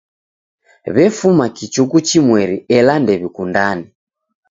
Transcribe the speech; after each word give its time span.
W'efuma 0.95 1.45
kichuku 1.55 1.97
chimweri 2.07 2.55
ela 2.77 2.93
ndew'ikundane. 3.01 3.85